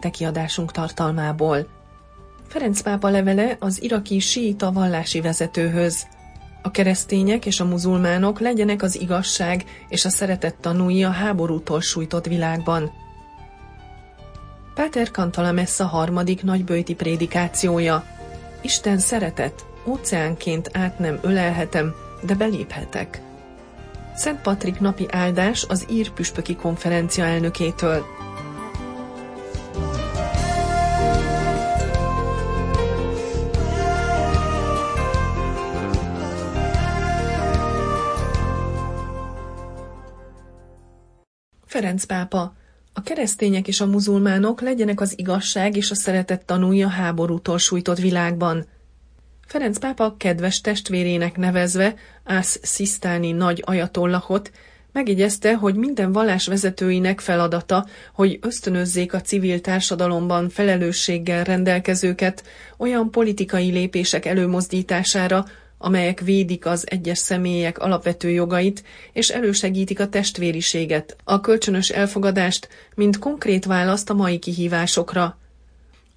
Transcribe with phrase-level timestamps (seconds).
[0.00, 1.66] Pénteki adásunk tartalmából.
[2.48, 6.06] Ferenc pápa levele az iraki síita vallási vezetőhöz.
[6.62, 12.26] A keresztények és a muzulmánok legyenek az igazság és a szeretet tanúi a háborútól sújtott
[12.26, 12.90] világban.
[14.74, 18.04] Páter Kantalamessa harmadik nagybőti prédikációja.
[18.60, 23.22] Isten szeretet, óceánként át nem ölelhetem, de beléphetek.
[24.14, 28.19] Szent Patrik napi áldás az ír püspöki konferencia elnökétől.
[41.80, 42.54] Ferenc pápa,
[42.92, 48.66] a keresztények és a muzulmánok legyenek az igazság és a szeretet tanúja háborútól sújtott világban.
[49.46, 54.50] Ferenc pápa kedves testvérének nevezve Ász Szisztáni nagy ajatollahot
[54.92, 62.44] megjegyezte, hogy minden vallás vezetőinek feladata, hogy ösztönözzék a civil társadalomban felelősséggel rendelkezőket
[62.76, 65.44] olyan politikai lépések előmozdítására,
[65.82, 68.82] amelyek védik az egyes személyek alapvető jogait,
[69.12, 75.38] és elősegítik a testvériséget, a kölcsönös elfogadást, mint konkrét választ a mai kihívásokra.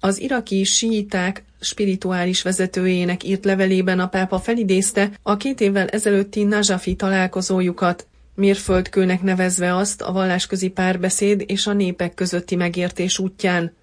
[0.00, 6.94] Az iraki síiták spirituális vezetőjének írt levelében a pápa felidézte a két évvel ezelőtti Najafi
[6.94, 13.76] találkozójukat, mérföldkőnek nevezve azt a vallásközi párbeszéd és a népek közötti megértés útján.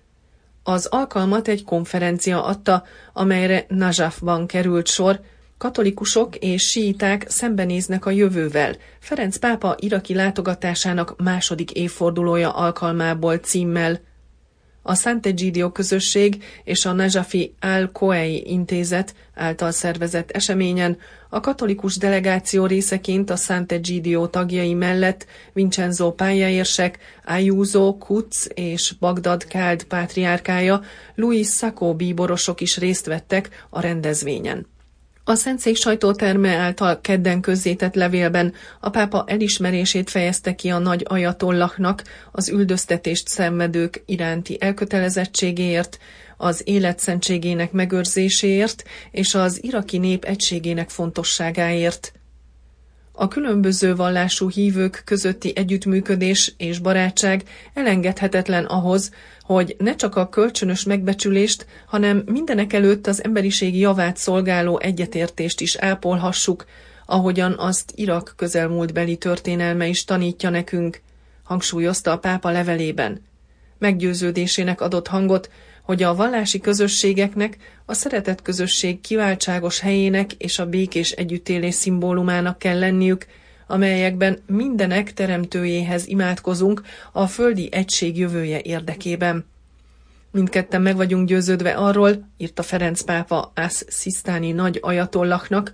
[0.63, 5.19] Az alkalmat egy konferencia adta, amelyre Najafban került sor,
[5.61, 8.75] Katolikusok és síiták szembenéznek a jövővel.
[8.99, 13.99] Ferenc pápa iraki látogatásának második évfordulója alkalmából címmel.
[14.81, 20.97] A Sant'Egidio közösség és a Najafi al-Koei intézet által szervezett eseményen
[21.29, 29.83] a katolikus delegáció részeként a Sant'Egidio tagjai mellett Vincenzo pályaérsek, Ayuso Kutz és Bagdad Káld
[29.83, 30.81] pátriárkája,
[31.15, 34.79] Luis Sacco bíborosok is részt vettek a rendezvényen.
[35.23, 42.03] A Szentszék sajtóterme által kedden közzétett levélben a pápa elismerését fejezte ki a nagy ajatollaknak
[42.31, 45.97] az üldöztetést szenvedők iránti elkötelezettségéért,
[46.37, 52.13] az életszentségének megőrzéséért és az iraki nép egységének fontosságáért.
[53.21, 57.43] A különböző vallású hívők közötti együttműködés és barátság
[57.73, 59.11] elengedhetetlen ahhoz,
[59.41, 65.75] hogy ne csak a kölcsönös megbecsülést, hanem mindenek előtt az emberiség javát szolgáló egyetértést is
[65.75, 66.65] ápolhassuk,
[67.05, 71.01] ahogyan azt Irak közelmúltbeli történelme is tanítja nekünk,
[71.43, 73.21] hangsúlyozta a pápa levelében.
[73.77, 75.49] Meggyőződésének adott hangot,
[75.91, 82.79] hogy a vallási közösségeknek a szeretett közösség kiváltságos helyének és a békés együttélés szimbólumának kell
[82.79, 83.25] lenniük,
[83.67, 86.81] amelyekben mindenek teremtőjéhez imádkozunk
[87.11, 89.45] a földi egység jövője érdekében.
[90.31, 95.73] Mindketten meg vagyunk győződve arról, írta Ferenc pápa Ász Szisztáni nagy ajatollaknak,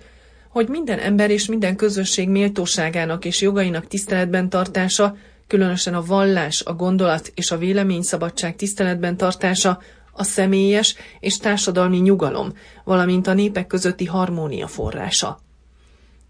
[0.49, 5.15] hogy minden ember és minden közösség méltóságának és jogainak tiszteletben tartása,
[5.47, 9.81] különösen a vallás, a gondolat és a véleményszabadság tiszteletben tartása
[10.17, 15.39] a személyes és társadalmi nyugalom, valamint a népek közötti harmónia forrása.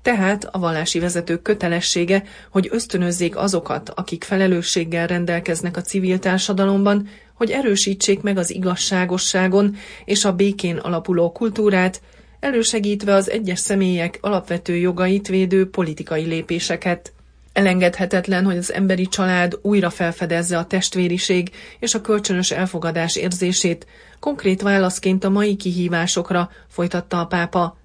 [0.01, 7.51] Tehát a vallási vezetők kötelessége, hogy ösztönözzék azokat, akik felelősséggel rendelkeznek a civil társadalomban, hogy
[7.51, 12.01] erősítsék meg az igazságosságon és a békén alapuló kultúrát,
[12.39, 17.13] elősegítve az egyes személyek alapvető jogait védő politikai lépéseket.
[17.57, 23.87] Elengedhetetlen, hogy az emberi család újra felfedezze a testvériség és a kölcsönös elfogadás érzését,
[24.19, 27.77] konkrét válaszként a mai kihívásokra, folytatta a pápa.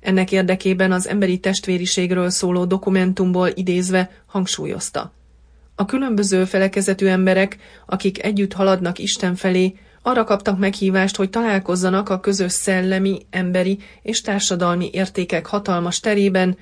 [0.00, 5.12] Ennek érdekében az emberi testvériségről szóló dokumentumból idézve hangsúlyozta.
[5.74, 12.20] A különböző felekezetű emberek, akik együtt haladnak Isten felé, arra kaptak meghívást, hogy találkozzanak a
[12.20, 16.56] közös szellemi, emberi és társadalmi értékek hatalmas terében,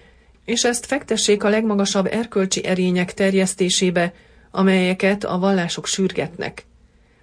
[0.46, 4.12] és ezt fektessék a legmagasabb erkölcsi erények terjesztésébe,
[4.50, 6.66] amelyeket a vallások sürgetnek.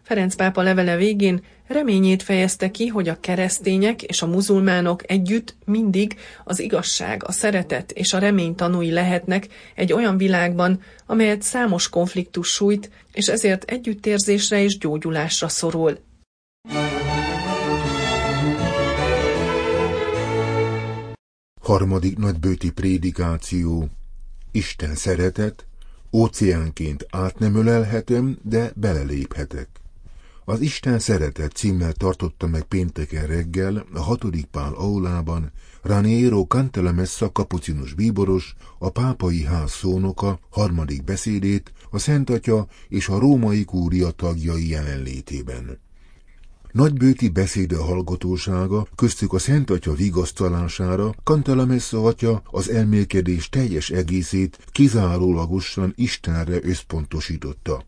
[0.03, 6.15] Ferenc pápa levele végén reményét fejezte ki, hogy a keresztények és a muzulmánok együtt mindig
[6.43, 12.47] az igazság, a szeretet és a remény tanúi lehetnek egy olyan világban, amelyet számos konfliktus
[12.47, 15.99] sújt, és ezért együttérzésre és gyógyulásra szorul.
[21.63, 23.89] Harmadik nagybőti prédikáció.
[24.51, 25.65] Isten szeretet,
[26.11, 27.55] óceánként át nem
[28.41, 29.69] de beleléphetek.
[30.45, 35.51] Az Isten szeretet címmel tartotta meg pénteken reggel a hatodik pál aulában
[35.81, 42.41] Raniero Cantalamessa kapucinus bíboros, a pápai ház szónoka harmadik beszédét a Szent
[42.87, 45.79] és a római kúria tagjai jelenlétében.
[46.73, 55.93] Nagybőti beszéde hallgatósága, köztük a Szent Atya vigasztalására, Cantalamessa atya az elmélkedés teljes egészét kizárólagosan
[55.95, 57.85] Istenre összpontosította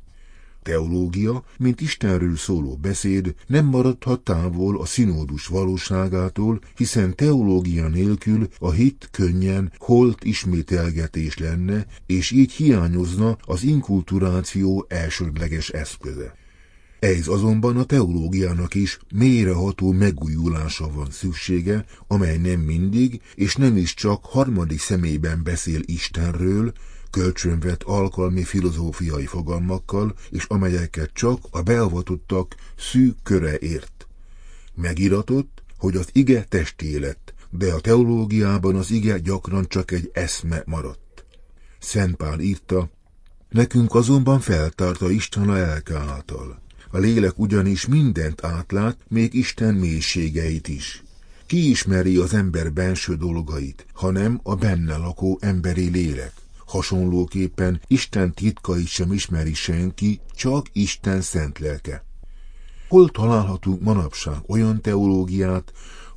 [0.63, 8.71] teológia, mint Istenről szóló beszéd nem maradhat távol a színódus valóságától, hiszen teológia nélkül a
[8.71, 16.44] hit könnyen holt ismételgetés lenne, és így hiányozna az inkulturáció elsődleges eszköze.
[16.99, 23.93] Ez azonban a teológiának is mélyreható megújulása van szüksége, amely nem mindig, és nem is
[23.93, 26.73] csak harmadik személyben beszél Istenről,
[27.09, 34.07] kölcsönvett alkalmi filozófiai fogalmakkal, és amelyeket csak a beavatottak szűk köre ért.
[34.73, 40.63] Megiratott, hogy az ige testé lett, de a teológiában az ige gyakran csak egy eszme
[40.65, 41.25] maradt.
[41.79, 42.89] Szent Pál írta,
[43.49, 46.63] nekünk azonban feltárta Isten a lelke által.
[46.95, 51.03] A lélek ugyanis mindent átlát, még Isten mélységeit is.
[51.45, 56.33] Ki ismeri az ember benső dolgait, hanem a benne lakó emberi lélek.
[56.65, 62.05] Hasonlóképpen Isten titkait sem ismeri senki, csak Isten szent lelke.
[62.87, 65.71] Hol találhatunk manapság olyan teológiát,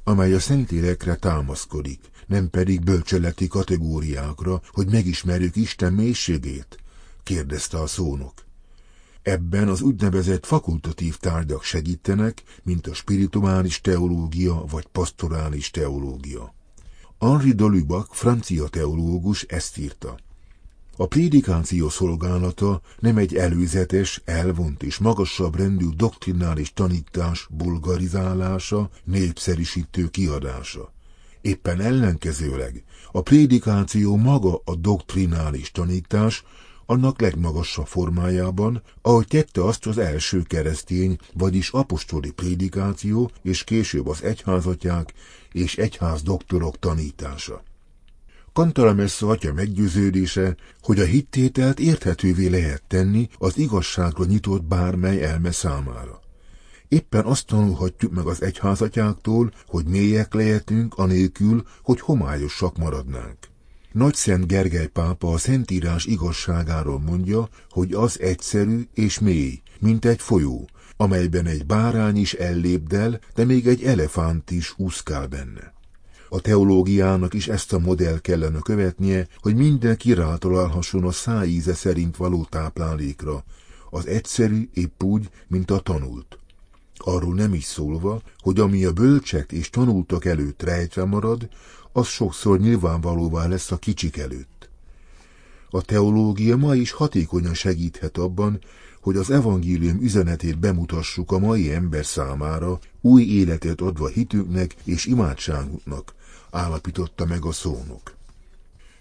[0.04, 6.78] amely a szentélekre támaszkodik, nem pedig bölcseleti kategóriákra, hogy megismerjük Isten mélységét?
[7.22, 8.46] kérdezte a szónok.
[9.23, 16.55] Ebben az úgynevezett fakultatív tárgyak segítenek, mint a spirituális teológia vagy pastorális teológia.
[17.19, 20.17] Henri de Lubac, francia teológus ezt írta.
[20.97, 30.93] A prédikáció szolgálata nem egy előzetes, elvont és magasabb rendű doktrinális tanítás bulgarizálása, népszerűsítő kiadása.
[31.41, 36.44] Éppen ellenkezőleg a prédikáció maga a doktrinális tanítás,
[36.90, 44.23] annak legmagasabb formájában, ahogy tette azt az első keresztény, vagyis apostoli prédikáció, és később az
[44.23, 45.12] egyházatják
[45.52, 47.62] és egyház doktorok tanítása.
[48.52, 56.20] Kantalamessa atya meggyőződése, hogy a hittételt érthetővé lehet tenni az igazságra nyitott bármely elme számára.
[56.88, 63.47] Éppen azt tanulhatjuk meg az egyházatyáktól, hogy mélyek lehetünk, anélkül, hogy homályosak maradnánk.
[63.93, 70.20] Nagy Szent Gergely pápa a Szentírás igazságáról mondja, hogy az egyszerű és mély, mint egy
[70.20, 75.75] folyó, amelyben egy bárány is ellépdel, de még egy elefánt is úszkál benne.
[76.29, 82.46] A teológiának is ezt a modell kellene követnie, hogy mindenki rátalálhasson a szájíze szerint való
[82.50, 83.44] táplálékra,
[83.91, 86.38] az egyszerű épp úgy, mint a tanult.
[86.96, 91.49] Arról nem is szólva, hogy ami a bölcsek és tanultak előtt rejtve marad,
[91.98, 94.69] az sokszor nyilvánvalóvá lesz a kicsik előtt.
[95.70, 98.60] A teológia ma is hatékonyan segíthet abban,
[99.00, 106.14] hogy az evangélium üzenetét bemutassuk a mai ember számára, új életet adva hitünknek és imádságunknak,
[106.50, 108.17] állapította meg a szónok.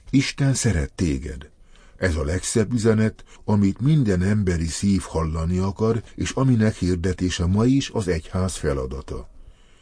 [0.09, 1.49] Isten szeret téged.
[1.97, 7.89] Ez a legszebb üzenet, amit minden emberi szív hallani akar, és aminek hirdetése ma is
[7.89, 9.29] az egyház feladata.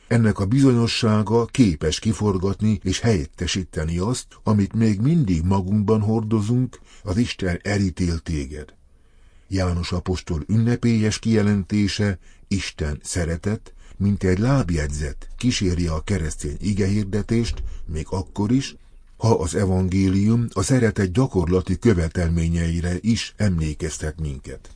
[0.07, 7.59] Ennek a bizonyossága képes kiforgatni és helyettesíteni azt, amit még mindig magunkban hordozunk, az Isten
[7.63, 8.73] elítél téged.
[9.47, 18.51] János apostol ünnepélyes kijelentése, Isten szeretet, mint egy lábjegyzet kíséri a keresztény igehirdetést, még akkor
[18.51, 18.75] is,
[19.17, 24.69] ha az evangélium a szeretet gyakorlati követelményeire is emlékeztet minket.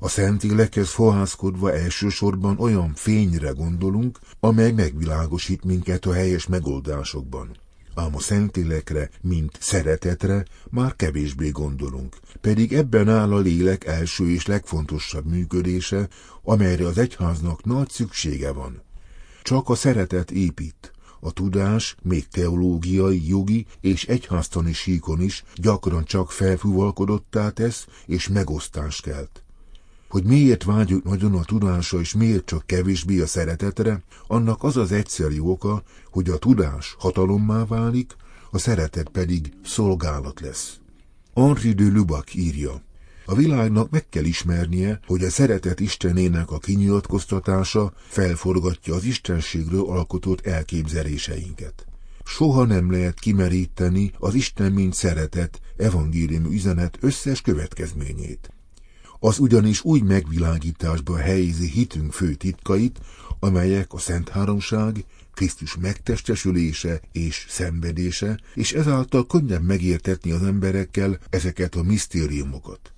[0.00, 7.56] A Szentlélekhez fohászkodva elsősorban olyan fényre gondolunk, amely megvilágosít minket a helyes megoldásokban.
[7.94, 14.46] Ám a Szentlélekre, mint szeretetre már kevésbé gondolunk, pedig ebben áll a lélek első és
[14.46, 16.08] legfontosabb működése,
[16.42, 18.82] amelyre az egyháznak nagy szüksége van.
[19.42, 26.32] Csak a szeretet épít, a tudás, még teológiai, jogi és egyháztani síkon is gyakran csak
[26.32, 29.42] felfúvalkodottá tesz és megosztást kelt.
[30.08, 34.92] Hogy miért vágyjuk nagyon a tudásra, és miért csak kevésbé a szeretetre, annak az az
[34.92, 38.16] egyszerű oka, hogy a tudás hatalommá válik,
[38.50, 40.78] a szeretet pedig szolgálat lesz.
[41.34, 42.82] Henri de Lubac írja,
[43.30, 50.46] a világnak meg kell ismernie, hogy a szeretet Istenének a kinyilatkoztatása felforgatja az Istenségről alkotott
[50.46, 51.86] elképzeléseinket.
[52.24, 58.50] soha nem lehet kimeríteni az Isten mint szeretet, evangélium üzenet összes következményét.
[59.20, 63.00] Az ugyanis úgy megvilágításba helyezi hitünk fő titkait,
[63.40, 71.74] amelyek a Szent Háromság, Krisztus megtestesülése és szenvedése, és ezáltal könnyebb megértetni az emberekkel ezeket
[71.74, 72.92] a misztériumokat.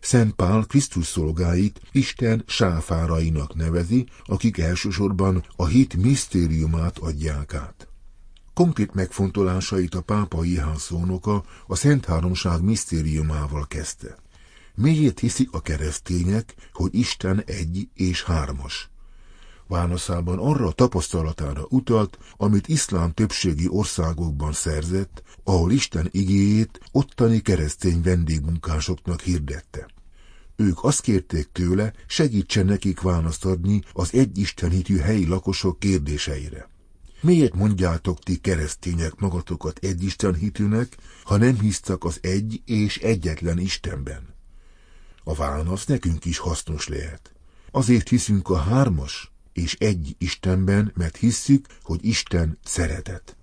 [0.00, 7.88] Szent Pál Krisztus szolgáit Isten sáfárainak nevezi, akik elsősorban a hit misztériumát adják át.
[8.54, 14.16] Konkrét megfontolásait a pápai házszónoka a Szent Háromság misztériumával kezdte.
[14.74, 18.90] Miért hiszik a keresztények, hogy Isten egy és hármas?
[19.66, 28.02] Válaszában arra a tapasztalatára utalt, amit iszlám többségi országokban szerzett, ahol Isten igéjét ottani keresztény
[28.02, 29.86] vendégmunkásoknak hirdette.
[30.56, 36.68] Ők azt kérték tőle, segítsen nekik választ adni az egyistenhitű helyi lakosok kérdéseire.
[37.20, 44.33] Miért mondjátok ti keresztények magatokat egyistenhitűnek, ha nem hisztek az egy és egyetlen Istenben?
[45.24, 47.32] A válasz nekünk is hasznos lehet.
[47.70, 53.36] Azért hiszünk a hármas és egy Istenben, mert hisszük, hogy Isten szeretet.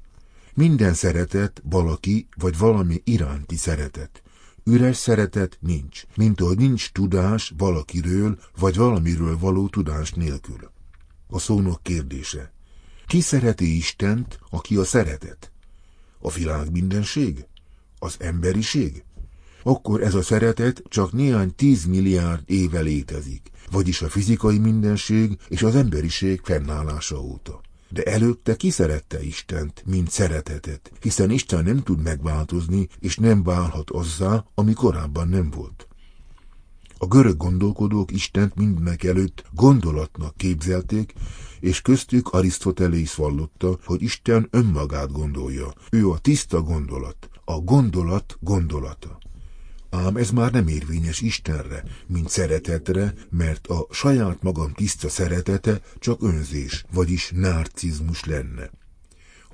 [0.54, 4.22] Minden szeretet valaki vagy valami iránti szeretet.
[4.64, 10.72] Üres szeretet nincs, mint ahogy nincs tudás valakiről vagy valamiről való tudás nélkül.
[11.28, 12.52] A szónok kérdése.
[13.08, 15.52] Ki szereti Istent, aki a szeretet?
[16.20, 17.46] A világ mindenség?
[18.00, 19.04] Az emberiség?
[19.63, 25.63] Akkor ez a szeretet csak néhány tíz milliárd éve létezik, vagyis a fizikai mindenség és
[25.63, 27.62] az emberiség fennállása óta.
[27.89, 33.89] De előtte ki szerette Istent, mint szeretetet, hiszen Isten nem tud megváltozni, és nem válhat
[33.89, 35.88] azzá, ami korábban nem volt.
[36.98, 41.13] A görög gondolkodók Istent mindnek előtt gondolatnak képzelték,
[41.60, 45.74] és köztük Arisztotelész vallotta, hogy Isten önmagát gondolja.
[45.91, 49.20] Ő a tiszta gondolat, a gondolat gondolata.
[49.93, 56.24] Ám ez már nem érvényes Istenre, mint szeretetre, mert a saját magam tiszta szeretete csak
[56.24, 58.69] önzés, vagyis narcizmus lenne.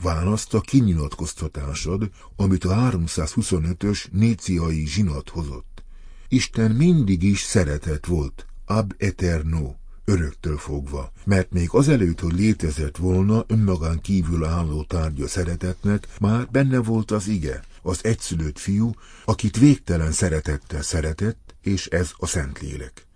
[0.01, 5.83] Választ a kinyilatkoztatásod, amit a 325-ös néciai zsinat hozott.
[6.27, 9.75] Isten mindig is szeretet volt, ab eterno,
[10.05, 16.77] öröktől fogva, mert még azelőtt, hogy létezett volna önmagán kívül álló tárgya szeretetnek, már benne
[16.77, 18.91] volt az ige, az egyszülött fiú,
[19.25, 23.07] akit végtelen szeretettel szeretett, és ez a Szentlélek.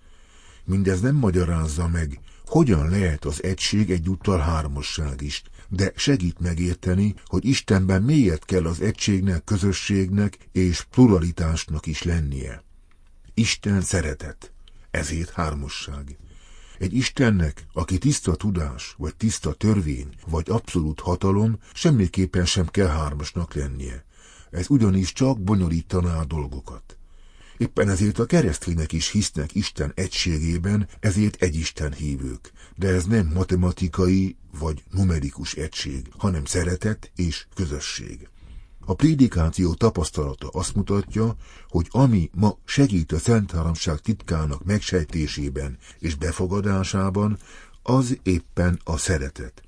[0.63, 7.45] Mindez nem magyarázza meg, hogyan lehet az egység egyúttal hármasság is, de segít megérteni, hogy
[7.45, 12.63] Istenben miért kell az egységnek, közösségnek és pluralitásnak is lennie.
[13.33, 14.51] Isten szeretet,
[14.91, 16.17] ezért hármasság.
[16.77, 23.53] Egy Istennek, aki tiszta tudás, vagy tiszta törvény, vagy abszolút hatalom, semmiképpen sem kell hármasnak
[23.53, 24.05] lennie.
[24.51, 26.97] Ez ugyanis csak bonyolítaná a dolgokat.
[27.57, 32.51] Éppen ezért a keresztények is hisznek Isten egységében, ezért egy Isten hívők.
[32.75, 38.29] De ez nem matematikai vagy numerikus egység, hanem szeretet és közösség.
[38.85, 41.35] A prédikáció tapasztalata azt mutatja,
[41.67, 47.37] hogy ami ma segít a Szent Háromság titkának megsejtésében és befogadásában,
[47.83, 49.61] az éppen a szeretet.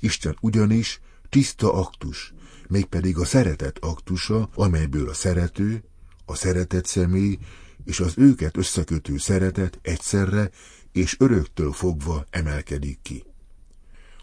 [0.00, 2.32] Isten ugyanis tiszta aktus,
[2.70, 5.82] mégpedig a szeretet aktusa, amelyből a szerető,
[6.24, 7.38] a szeretett személy
[7.84, 10.50] és az őket összekötő szeretet egyszerre
[10.92, 13.24] és öröktől fogva emelkedik ki.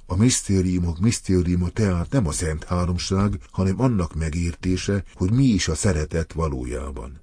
[0.06, 5.76] A misztériumok misztériuma tehát nem a Szent Háromság, hanem annak megértése, hogy mi is a
[5.76, 7.22] szeretet valójában.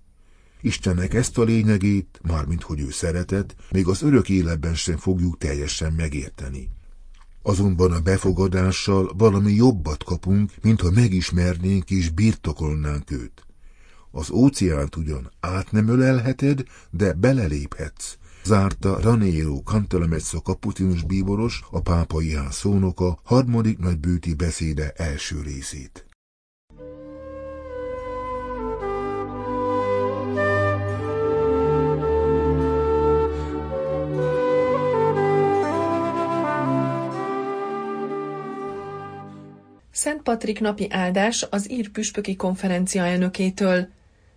[0.61, 5.93] Istennek ezt a lényegét, mármint hogy ő szeretet, még az örök életben sem fogjuk teljesen
[5.93, 6.69] megérteni.
[7.47, 13.47] Azonban a befogadással valami jobbat kapunk, mintha megismernénk és birtokolnánk őt.
[14.11, 22.35] Az óceánt ugyan át nem ölelheted, de beleléphetsz, zárta Raniero Cantalamezzo kapucinus bíboros, a pápai
[22.35, 26.13] ház szónoka harmadik nagybőti beszéde első részét.
[40.05, 43.89] Szent Patrik napi áldás az ír püspöki konferencia elnökétől.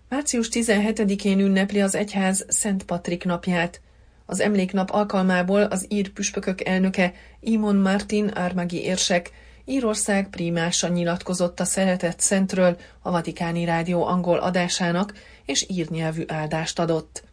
[0.09, 3.81] Március 17-én ünnepli az egyház Szent Patrik napját.
[4.25, 9.31] Az emléknap alkalmából az ír püspökök elnöke Imon Martin Ármagi érsek
[9.65, 15.13] Írország primása nyilatkozott a szeretett szentről a Vatikáni Rádió angol adásának,
[15.45, 17.23] és írnyelvű áldást adott.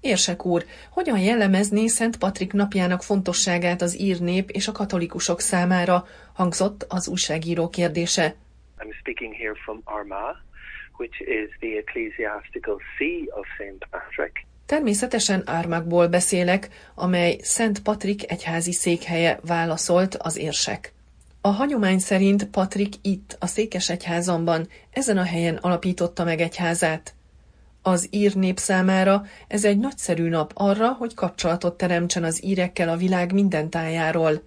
[0.00, 6.06] Érsek úr, hogyan jellemezné Szent Patrik napjának fontosságát az ír nép és a katolikusok számára,
[6.32, 8.34] hangzott az újságíró kérdése.
[8.78, 10.36] I'm speaking here from Armagh,
[10.96, 13.86] which is the ecclesiastical see of St.
[13.90, 14.46] Patrick.
[14.66, 20.92] Természetesen Ármákból beszélek, amely Szent Patrik egyházi székhelye válaszolt az érsek.
[21.40, 27.14] A hagyomány szerint Patrik itt, a Székesegyházamban, ezen a helyen alapította meg egyházát.
[27.86, 32.96] Az ír nép számára ez egy nagyszerű nap arra, hogy kapcsolatot teremtsen az írekkel a
[32.96, 34.42] világ minden tájáról.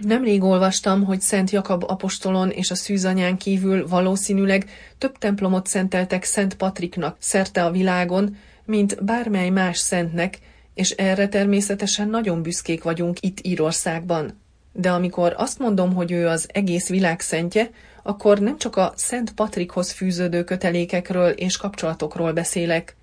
[0.00, 6.54] Nemrég olvastam, hogy Szent Jakab apostolon és a szűzanyán kívül valószínűleg több templomot szenteltek Szent
[6.54, 10.38] Patriknak szerte a világon, mint bármely más szentnek,
[10.74, 14.40] és erre természetesen nagyon büszkék vagyunk itt Írországban.
[14.80, 17.70] De amikor azt mondom, hogy ő az egész világ szentje,
[18.02, 22.96] akkor nem csak a Szent Patrikhoz fűződő kötelékekről és kapcsolatokról beszélek.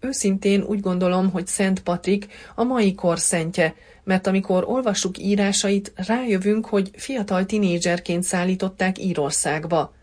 [0.00, 3.74] Őszintén úgy gondolom, hogy Szent Patrik a mai kor szentje,
[4.04, 9.94] mert amikor olvassuk írásait, rájövünk, hogy fiatal tinédzserként szállították Írországba.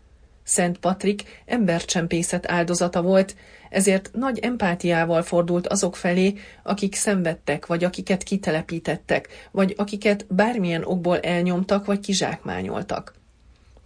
[0.42, 3.36] Szent Patrik embercsempészet áldozata volt,
[3.70, 11.20] ezért nagy empátiával fordult azok felé, akik szenvedtek, vagy akiket kitelepítettek, vagy akiket bármilyen okból
[11.20, 13.14] elnyomtak, vagy kizsákmányoltak.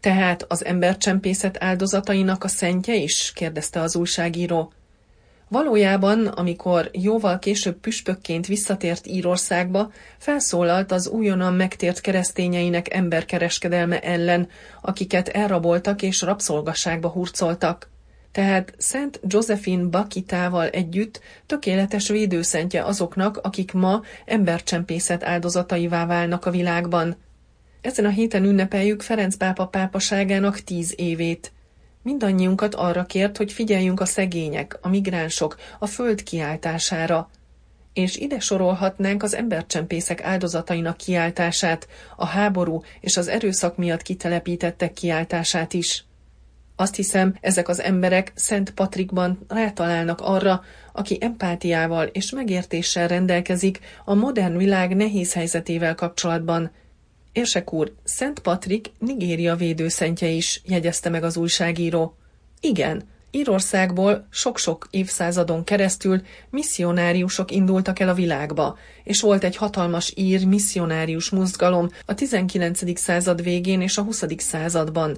[0.01, 3.33] Tehát az embercsempészet áldozatainak a szentje is?
[3.35, 4.73] kérdezte az újságíró.
[5.49, 14.49] Valójában, amikor jóval később püspökként visszatért Írországba, felszólalt az újonnan megtért keresztényeinek emberkereskedelme ellen,
[14.83, 17.89] akiket elraboltak és rabszolgasságba hurcoltak.
[18.35, 27.17] Tehát Szent Josephine Bakitával együtt tökéletes védőszentje azoknak, akik ma embercsempészet áldozataivá válnak a világban.
[27.81, 31.53] Ezen a héten ünnepeljük Ferenc pápa pápaságának tíz évét.
[32.03, 37.31] Mindannyiunkat arra kért, hogy figyeljünk a szegények, a migránsok, a föld kiáltására.
[37.93, 45.73] És ide sorolhatnánk az embercsempészek áldozatainak kiáltását, a háború és az erőszak miatt kitelepítettek kiáltását
[45.73, 46.05] is.
[46.77, 54.15] Azt hiszem, ezek az emberek Szent Patrikban rátalálnak arra, aki empátiával és megértéssel rendelkezik a
[54.15, 56.71] modern világ nehéz helyzetével kapcsolatban,
[57.33, 62.17] Érsek úr, Szent Patrik Nigéria védőszentje is, jegyezte meg az újságíró.
[62.61, 70.47] Igen, Írországból sok-sok évszázadon keresztül misszionáriusok indultak el a világba, és volt egy hatalmas ír
[70.47, 72.99] misszionárius mozgalom a 19.
[72.99, 74.25] század végén és a 20.
[74.37, 75.17] században.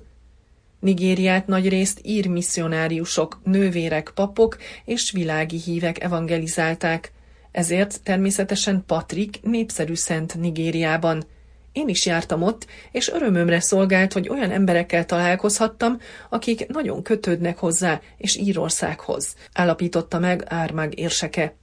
[0.81, 7.13] Nigériát nagyrészt ír misszionáriusok, nővérek, papok és világi hívek evangelizálták,
[7.53, 11.25] ezért természetesen Patrik népszerű szent Nigériában–
[11.77, 18.01] én is jártam ott, és örömömre szolgált, hogy olyan emberekkel találkozhattam, akik nagyon kötődnek hozzá
[18.17, 21.55] és Írországhoz, állapította meg Ármág érseke.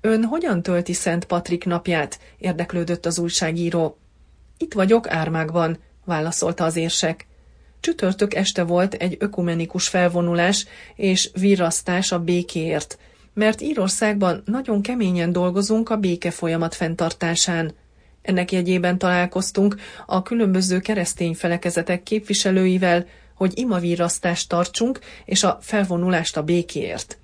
[0.00, 2.18] Ön hogyan tölti Szent Patrik napját?
[2.38, 3.98] érdeklődött az újságíró.
[4.58, 7.26] Itt vagyok Ármágban, válaszolta az érsek.
[7.80, 12.98] Csütörtök este volt egy ökumenikus felvonulás és virrasztás a békéért,
[13.34, 17.74] mert Írországban nagyon keményen dolgozunk a béke folyamat fenntartásán.
[18.22, 26.42] Ennek jegyében találkoztunk a különböző keresztény felekezetek képviselőivel, hogy imavírasztást tartsunk, és a felvonulást a
[26.42, 27.18] békéért.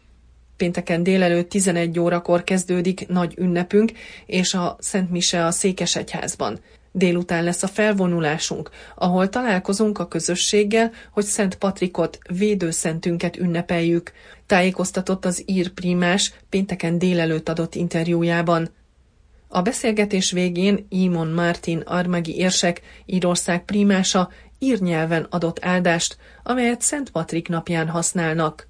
[0.57, 3.93] Pénteken délelőtt 11 órakor kezdődik nagy ünnepünk,
[4.27, 6.61] és a Szent Mise a Székesegyházban.
[6.97, 14.13] Délután lesz a felvonulásunk, ahol találkozunk a közösséggel, hogy Szent Patrikot, védőszentünket ünnepeljük,
[14.47, 18.69] tájékoztatott az ír primás pénteken délelőtt adott interjújában.
[19.49, 27.49] A beszélgetés végén Imon Martin armagi érsek, Írország prímása írnyelven adott áldást, amelyet Szent Patrik
[27.49, 28.69] napján használnak.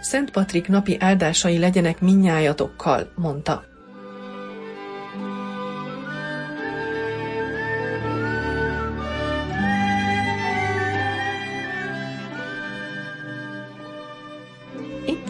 [0.00, 3.64] Szent Patrik napi áldásai legyenek minnyájatokkal, mondta.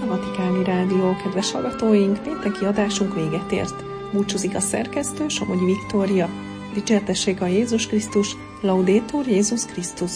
[0.06, 3.84] Vatikáni Rádió, kedves hallgatóink, pénteki adásunk véget ért.
[4.12, 6.28] Búcsúzik a szerkesztő, Somogyi Viktória.
[6.74, 10.12] Dicsértessék a Jézus Krisztus, Laudétur Jézus Krisztus.